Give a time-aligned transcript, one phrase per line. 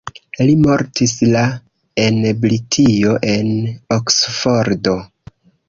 [0.45, 1.43] Li mortis la
[2.05, 2.17] en
[2.47, 3.55] Britio en
[3.99, 4.99] Oksfordo.